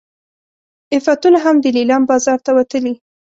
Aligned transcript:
عفتونه 0.95 1.37
هم 1.45 1.55
د 1.63 1.65
لیلام 1.77 2.03
بازار 2.09 2.39
ته 2.45 2.51
وتلي. 2.57 2.93